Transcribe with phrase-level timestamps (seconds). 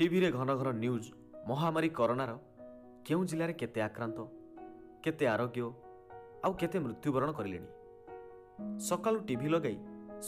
[0.00, 1.08] ଟିଭିରେ ଘନ ଘନ ନ୍ୟୁଜ୍
[1.48, 2.32] ମହାମାରୀ କରୋନାର
[3.06, 4.18] କେଉଁ ଜିଲ୍ଲାରେ କେତେ ଆକ୍ରାନ୍ତ
[5.04, 5.64] କେତେ ଆରୋଗ୍ୟ
[6.44, 7.68] ଆଉ କେତେ ମୃତ୍ୟୁବରଣ କରିଲେଣି?
[8.88, 9.76] ସକାଳୁ ଟିଭି ଲଗାଇ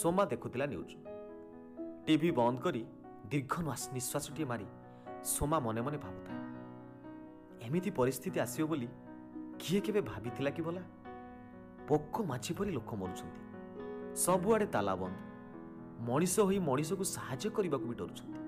[0.00, 0.92] ସୋମା ଦେଖୁଥିଲା ନ୍ୟୁଜ୍
[2.06, 2.82] ଟିଭି ବନ୍ଦ କରି
[3.30, 3.54] ଦୀର୍ଘ
[3.96, 4.66] ନିଶ୍ୱାସଟିଏ ମାରି
[5.34, 6.40] ସୋମା ମନେ ମନେ ଭାବୁଥାଏ।
[7.66, 8.88] ଏମିତି ପରିସ୍ଥିତି ଆସିବ ବୋଲି
[9.60, 10.82] କିଏ କେବେ ଭାବିଥିଲା କି ବୋଲା
[11.88, 13.40] ପୋକ ମାଛି ପରି ଲୋକ ମରୁଛନ୍ତି।
[14.24, 15.16] ସବୁଆଡ଼େ ତାଲା ବନ୍ଦ।
[16.08, 18.41] ମଣିଷ ହୋଇ ମଣିଷକୁ ସାହାଯ୍ୟ କରିବାକୁ ବି ଡରୁଛନ୍ତି।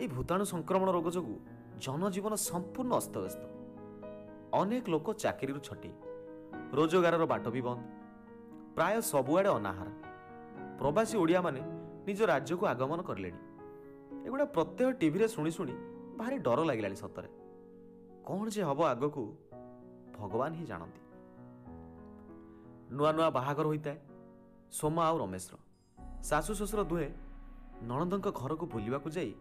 [0.00, 1.36] ଏହି ଭୂତାଣୁ ସଂକ୍ରମଣ ରୋଗ ଯୋଗୁଁ
[1.84, 3.42] ଜନଜୀବନ ସମ୍ପୂର୍ଣ୍ଣ ଅସ୍ତବ୍ୟସ୍ତ।
[4.60, 5.94] ଅନେକ ଲୋକ ଚାକିରିରୁ ଛଟେଇ
[6.78, 7.80] ରୋଜଗାରର ବାଟ ବି ବନ୍ଦ
[8.76, 9.88] ପ୍ରାୟ ସବୁଆଡ଼େ ଅନାହାର।
[10.80, 11.60] ପ୍ରବାସୀ ଓଡ଼ିଆମାନେ
[12.06, 13.40] ନିଜ ରାଜ୍ୟକୁ ଆଗମନ କରିଲେଣି।
[14.26, 15.74] ଏଗୁଡ଼ା ପ୍ରତ୍ୟହ ଟିଭିରେ ଶୁଣି ଶୁଣି
[16.18, 17.28] ଭାରି ଡର ଲାଗିଲାଣି ସତରେ।
[18.26, 19.22] କ'ଣ ଯେ ହେବ ଆଗକୁ
[20.16, 21.02] ଭଗବାନ ହିଁ ଜାଣନ୍ତି।
[22.96, 23.98] ନୂଆ ନୂଆ ବାହାଘର ହୋଇଥାଏ
[24.78, 25.54] ସୋମା ଆଉ ରମେଶର।
[26.28, 27.10] ଶାଶୁ ଶ୍ୱଶୁର ଦୁହେଁ
[27.88, 29.32] ନଣନ୍ଦଙ୍କ ଘରକୁ ବୁଲିବାକୁ ଯାଇ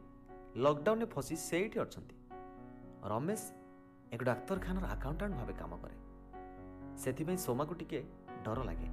[0.57, 2.15] ଲକଡାଉନରେ ଫସି ସେଇଠି ଅଛନ୍ତି।
[3.03, 3.41] ରମେଶ
[4.13, 5.95] ଏକ ଡାକ୍ତରଖାନାର ଆକାଉଣ୍ଟାଣ୍ଟ ଭାବେ କାମ କରେ।
[6.97, 8.03] ସେଥିପାଇଁ ସୋମାକୁ ଟିକେ
[8.43, 8.89] ଡର ଲାଗେ।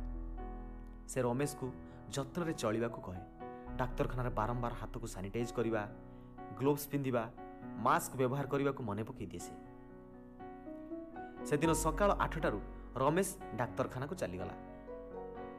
[1.08, 1.72] ସେ ରମେଶକୁ
[2.12, 3.20] ଯତ୍ନରେ ଚଳିବାକୁ କହେ।
[3.76, 5.88] ଡାକ୍ତରଖାନାରେ ବାରମ୍ବାର ହାତକୁ ସାନିଟାଇଜ୍ କରିବା
[6.58, 7.30] ଗ୍ଲୋଭ୍ସ ପିନ୍ଧିବା
[7.78, 9.52] ମାସ୍କ ବ୍ୟବହାର କରିବାକୁ ମନେ ପକାଇ ଦିଏ ସେ।
[11.46, 12.60] ସେଦିନ ସକାଳ ଆଠଟାରୁ
[12.96, 14.54] ରମେଶ ଡାକ୍ତରଖାନାକୁ ଚାଲିଗଲା।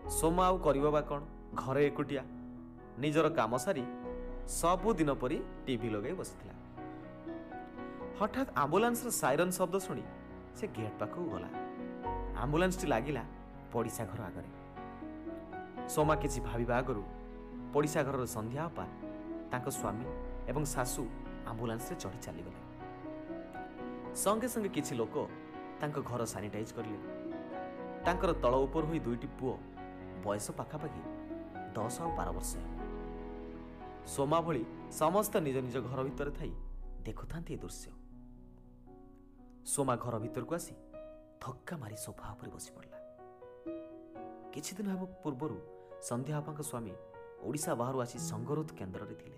[0.10, 1.22] ସୋମା ଆଉ କରିବ ବା କ'ଣ?
[1.54, 2.24] ଘରେ ଏକୁଟିଆ।
[3.00, 3.82] ନିଜର କାମ ସାରି
[4.48, 6.54] ସବୁଦିନ ପରି ଟିଭି ଲଗାଇ ବସିଥିଲା।
[8.20, 10.04] ହଠାତ୍ ଆମ୍ବୁଲାନ୍ସର ସାଇରନ୍ ଶବ୍ଦ ଶୁଣି
[10.58, 11.50] ସେ ଗେଟ୍ ପାଖକୁ ଗଲା।
[12.44, 13.24] ଆମ୍ବୁଲାନ୍ସଟି ଲାଗିଲା
[13.74, 14.50] ପଡ଼ିଶା ଘର ଆଗରେ।
[15.90, 17.04] ସୋମା କିଛି ଭାବିବା ଆଗରୁ
[17.74, 18.86] ପଡ଼ିଶା ଘରର ସନ୍ଧ୍ୟା ଅପା
[19.52, 20.06] ତାଙ୍କ ସ୍ୱାମୀ
[20.50, 21.04] ଏବଂ ଶାଶୁ
[21.50, 22.60] ଆମ୍ବୁଲାନ୍ସରେ ଚଢ଼ି ଚାଲିଗଲେ।
[24.24, 25.16] ସଙ୍ଗେ ସଙ୍ଗେ କିଛି ଲୋକ
[25.82, 27.00] ତାଙ୍କ ଘର ସାନିଟାଇଜ୍ କରିଲେ।
[28.06, 29.54] ତାଙ୍କର ତଳ ଉପର ହୋଇ ଦୁଇଟି ପୁଅ
[30.24, 31.02] ବୟସ ପାଖାପାଖି
[31.76, 32.77] ଦଶ ଆଉ ବାର ବର୍ଷ। ହେବ
[34.14, 34.64] ସୋମା ଭଳି
[35.00, 36.52] ସମସ୍ତେ ନିଜ ନିଜ ଘର ଭିତରେ ଥାଇ
[37.08, 37.92] ଦେଖୁଥାନ୍ତି ଏ ଦୃଶ୍ୟ।
[39.74, 40.74] ସୋମା ଘର ଭିତରକୁ ଆସି
[41.44, 43.00] ଧକ୍କା ମାରି ସୋଫା ଉପରେ ବସି ପଡ଼ିଲା
[44.54, 45.58] କିଛି ଦିନ ହେବ ପୂର୍ବରୁ
[46.10, 46.94] ସନ୍ଧ୍ୟା ବାପାଙ୍କ ସ୍ୱାମୀ
[47.48, 49.38] ଓଡ଼ିଶା ବାହାରୁ ଆସି ସଙ୍ଗରୋଧ କେନ୍ଦ୍ରରେ ଥିଲେ।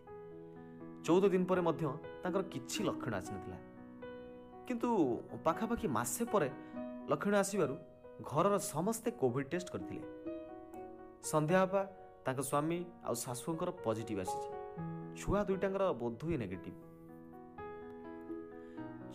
[1.06, 1.84] ଚଉଦ ଦିନ ପରେ ମଧ୍ୟ
[2.24, 3.58] ତାଙ୍କର କିଛି ଲକ୍ଷଣ ଆସିନଥିଲା।
[4.68, 4.90] କିନ୍ତୁ
[5.46, 6.50] ପାଖାପାଖି ମାସେ ପରେ
[7.12, 7.75] ଲକ୍ଷଣ ଆସିବାରୁ
[8.31, 10.03] ଘରର ସମସ୍ତେ କୋଭିଡ ଟେଷ୍ଟ କରିଥିଲେ।
[11.31, 11.81] ସନ୍ଧ୍ୟା ବାପା
[12.25, 14.59] ତାଙ୍କ ସ୍ୱାମୀ ଆଉ ଶାଶୁଙ୍କର ପଜିଟିଭ୍ ଆସିଛି।
[15.19, 16.79] ଛୁଆ ଦୁଇଟାଙ୍କର ବୋଧ ନେଗେଟିଭ୍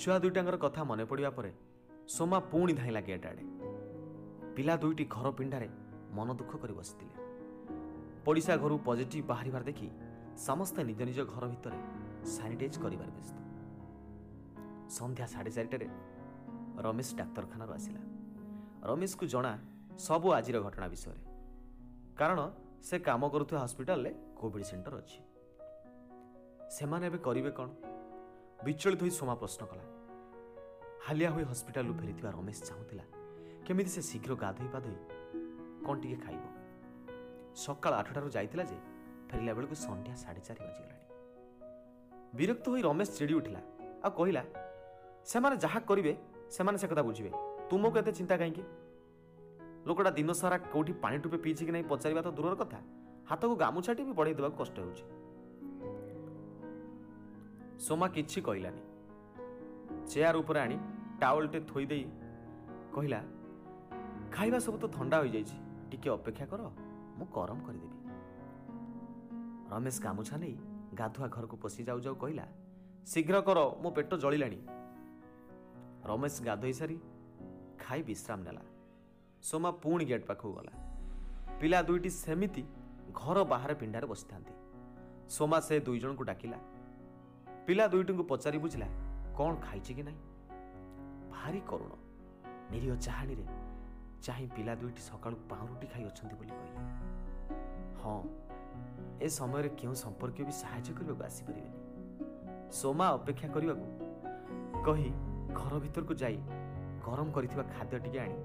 [0.01, 1.53] ଛୁଆ ଦୁଇଟାଙ୍କର କଥା ମନେ ପଡ଼ିବା ପରେ
[2.09, 3.45] ସୋମା ପୁଣି ଧାଇଁଲା ଗେଟ୍ ଆଡ଼େ।
[4.57, 5.69] ପିଲା ଦୁଇଟି ଘର ପିଣ୍ଡାରେ
[6.13, 7.15] ମନ ଦୁଃଖ କରି ବସିଥିଲେ।
[8.25, 9.89] ପଡ଼ିଶା ଘରୁ ପଜିଟିଭ୍ ବାହାରିବାର ଦେଖି
[10.37, 11.79] ସମସ୍ତେ ନିଜ ନିଜ ଘର ଭିତରେ
[12.27, 13.37] ସାନିଟାଇଜ୍ କରିବାରେ ବ୍ୟସ୍ତ।
[14.91, 15.89] ସନ୍ଧ୍ୟା ସାଢ଼େ ଚାରିଟାରେ
[16.83, 18.01] ରମେଶ ଡାକ୍ତରଖାନାରୁ ଆସିଲା।
[18.89, 19.53] ରମେଶକୁ ଜଣା
[19.99, 21.23] ସବୁ ଆଜିର ଘଟଣା ବିଷୟରେ।
[22.17, 22.41] କାରଣ
[22.83, 24.11] ସେ କାମ କରୁଥିବା ହସ୍ପିଟାଲରେ
[24.41, 25.34] କୋଭିଡ୍ ସେଣ୍ଟର ଅଛି।
[26.75, 27.69] ସେମାନେ ଏବେ କରିବେ କ'ଣ?
[28.65, 29.85] ବିଚଳିତ ହୋଇ ସୋମା ପ୍ରଶ୍ନ କଲା।
[31.07, 33.05] ହାଲିଆ ହୋଇ ହସ୍ପିଟାଲରୁ ଫେରିଥିବା ରମେଶ ଚାହୁଁଥିଲା
[33.67, 34.97] କେମିତି ସେ ଶୀଘ୍ର ଗାଧୋଇ ପାଧୋଇ
[35.85, 36.45] କ'ଣ ଟିକେ ଖାଇବ?
[37.65, 38.79] ସକାଳ ଆଠଟାରୁ ଯାଇଥିଲା ଯେ
[39.29, 41.05] ଫେରିଲା ବେଳକୁ ସନ୍ଧ୍ୟା ସାଢ଼େ ଚାରି ବାଜିଗଲାଣି।
[42.39, 43.61] ବିରକ୍ତ ହୋଇ ରମେଶ ଚିଡ଼ି ଉଠିଲା
[44.05, 44.43] ଆଉ କହିଲା
[45.31, 46.13] ସେମାନେ ଯାହା କରିବେ
[46.57, 47.31] ସେମାନେ ସେ କଥା ବୁଝିବେ।
[47.71, 48.63] ତୁମକୁ ଏତେ ଚିନ୍ତା କାହିଁକି?
[49.87, 52.79] ଲୋକଟା ଦିନ ସାରା କେଉଁଠି ପାଣି ଟୁପେ ପିଇଛି କି ନାହିଁ ପଚାରିବା ତ ଦୂରର କଥା।
[53.31, 55.05] ହାତକୁ ଗାମୁଛାଟି ବି ବଢ଼େଇ ଦେବାକୁ କଷ୍ଟ ହେଉଛି।
[57.81, 58.83] ସୋମା କିଛି କହିଲାନି।
[60.11, 60.77] ଚେୟାର ଉପରେ ଆଣି
[61.21, 62.05] ଟାୱଲଟେ ଥୋଇ ଦେଇ
[62.95, 63.21] କହିଲା
[64.33, 65.57] ଖାଇବା ସବୁ ତ ଥଣ୍ଡା ହୋଇଯାଇଛି
[65.91, 66.63] ଟିକେ ଅପେକ୍ଷା କର
[67.19, 67.99] ମୁଁ ଗରମ କରିଦେବି।
[69.71, 70.57] ରମେଶ ଗାମୁଛା ନେଇ
[70.95, 72.47] ଗାଧୁଆ ଘରକୁ ପଶି ଯାଉ ଯାଉ କହିଲା
[73.07, 74.59] ଶୀଘ୍ର କର ମୋ ପେଟ ଜଳିଲାଣି।
[76.09, 76.97] ରମେଶ ଗାଧୋଇ ସାରି
[77.79, 78.63] ଖାଇ ବିଶ୍ରାମ ନେଲା।
[79.43, 80.73] ସୋମା ପୁଣି ଗେଟ୍ ପାଖକୁ ଗଲା।
[81.61, 82.65] ପିଲା ଦୁଇଟି ସେମିତି
[83.15, 84.55] ଘର ବାହାରେ ପିଣ୍ଡାରେ ବସିଥାନ୍ତି।
[85.31, 86.59] ସୋମା ସେ ଦୁଇ ଜଣଙ୍କୁ ଡାକିଲା
[87.67, 88.87] ପିଲା ଦୁଇଟିଙ୍କୁ ପଚାରି ବୁଝିଲା
[89.37, 90.21] କ'ଣ ଖାଇଛି କି ନାହିଁ
[91.35, 91.93] ଭାରି କରୁଣ।
[92.73, 93.45] ନିରୀହ ଚାହାଣୀରେ
[94.25, 96.83] ଚାହିଁ ପିଲା ଦୁଇଟି ସକାଳୁ ପାଉଁରୁଟି ଖାଇ ଅଛନ୍ତି ବୋଲି କହିଲେ।
[98.03, 98.17] ହଁ
[99.25, 101.79] ଏ ସମୟରେ କେଉଁ ସମ୍ପର୍କୀୟ ବି ସାହାଯ୍ୟ କରିବାକୁ ଆସିପାରିବେନି।
[102.81, 103.87] ସୋମା ଅପେକ୍ଷା କରିବାକୁ
[104.87, 105.11] କହି
[105.61, 106.39] ଘର ଭିତରକୁ ଯାଇ
[107.07, 108.37] ଗରମ କରିଥିବା ଖାଦ୍ୟ ଟିକେ ଆଣି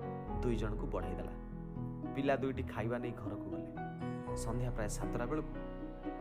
[0.42, 1.34] ଦୁଇ ଜଣଙ୍କୁ ବଢ଼ାଇ ଦେଲା।
[2.16, 3.70] ପିଲା ଦୁଇଟି ଖାଇବା ନେଇ ଘରକୁ ଗଲେ।
[4.44, 5.52] ସନ୍ଧ୍ୟା ପ୍ରାୟ ସାତଟା ବେଳକୁ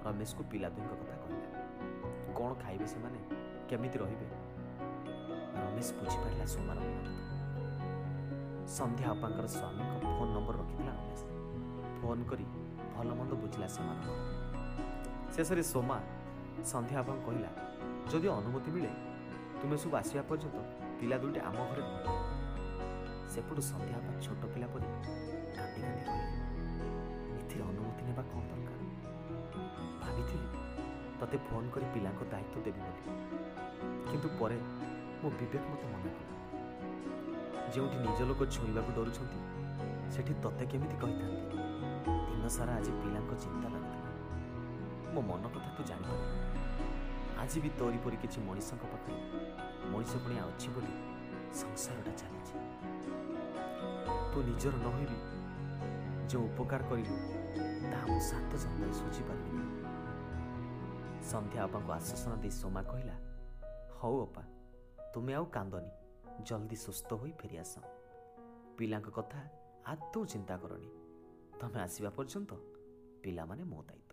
[0.06, 1.58] ରମେଶକୁ ପିଲା ଦୁଇଙ୍କ କଥା କହିଲା।
[2.38, 3.20] କ'ଣ ଖାଇବେ ସେମାନେ?
[3.69, 4.26] କେମିତି ରହିବେ?
[5.62, 6.79] ରମେଶ ବୁଝିପାରିଲା ସୋମାର
[8.76, 11.23] ସନ୍ଧ୍ୟା ଅପାଙ୍କର ସ୍ୱାମୀଙ୍କ ଫୋନ୍ ନମ୍ବର ରଖିଥିଲା ରମେଶ।
[11.99, 12.46] ଫୋନ୍ କରି
[12.94, 14.08] ଭଲ ମନ୍ଦ ବୁଝିଲା ସେମାନଙ୍କ
[15.35, 15.99] ଶେଷରେ ସୋମା
[16.70, 17.50] ସନ୍ଧ୍ୟା ବାପାଙ୍କୁ କହିଲା
[18.11, 18.93] ଯଦି ଅନୁମତି ମିଳେ
[19.61, 20.58] ତୁମେ ସବୁ ଆସିବା ପର୍ଯ୍ୟନ୍ତ
[20.99, 21.82] ପିଲା ଦୁଇଟି ଆମ ଘରେ
[23.32, 24.87] ସେପଟୁ ସନ୍ଧ୍ୟା ବାପା ଛୋଟ ପିଲା ପରି
[25.56, 26.37] କାନ୍ଦି କାନ୍ଦି କହିଲେ
[27.40, 28.78] ଏଥିରେ ଅନୁମତି ନେବା କ'ଣ ଦରକାର?
[31.20, 33.03] ତତେ ଫୋନ୍ କରି ପିଲାଙ୍କ ଦାୟିତ୍ୱ ଦେବି ବୋଲି
[34.11, 34.59] କିନ୍ତୁ ପରେ
[35.20, 36.35] ମୋ ବିବେକ ମୋତେ ମନା କଲା
[37.75, 39.38] ଯେଉଁଠି ନିଜ ଲୋକ ଛୁଇଁବାକୁ ଡରୁଛନ୍ତି
[40.15, 41.56] ସେଠି ତତେ କେମିତି କହିଥାନ୍ତି?
[42.29, 44.11] ଦିନ ସାରା ଆଜି ପିଲାଙ୍କ ଚିନ୍ତା ଲାଗୁଥିଲା।
[45.15, 46.23] ମୋ ମନ କଥା ତୁ ଜାଣିପାରୁ
[47.43, 49.19] ଆଜି ବି ତୋରି ପରି କିଛି ମଣିଷଙ୍କ ପାଖରେ
[49.93, 50.94] ମଣିଷ ପୁଣିଆ ଅଛି ବୋଲି
[51.61, 52.55] ସଂସାରଟା ଚାଲିଛି।
[54.32, 55.19] ତୁ ନିଜର ନ ହୋଇବି
[56.31, 57.17] ଯେଉଁ ଉପକାର କରିଲୁ
[57.91, 59.78] ତାହା ମୁଁ ସାତ ଜନ୍ମରେ ଶୁଝିପାରିବିନି
[61.29, 63.17] ସନ୍ଧ୍ୟା ଅପାଙ୍କୁ ଆଶ୍ୱାସନା ଦେଇ ସୋମା କହିଲା
[64.01, 64.43] ହଉ ଅପା
[65.15, 65.93] ତୁମେ ଆଉ କାନ୍ଦନି
[66.45, 67.75] ଜଲ୍ଦି ସୁସ୍ଥ ହୋଇ ଫେରିଆସ।
[68.79, 69.41] ପିଲାଙ୍କ କଥା
[69.87, 70.91] ଆଦୌ ଚିନ୍ତା କରନି।
[71.61, 72.53] ତମେ ଆସିବା ପର୍ଯ୍ୟନ୍ତ
[73.23, 74.08] ପିଲାମାନେ ମୋ ଦାୟିତ୍ୱ।